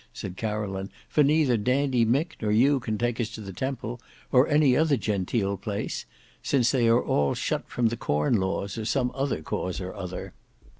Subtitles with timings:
[0.13, 4.47] said Caroline; "for neither Dandy Mick nor you can take us to the Temple, or
[4.47, 6.07] any other genteel place,
[6.41, 10.33] since they are all shut from the Corn Laws, or some other cause or other."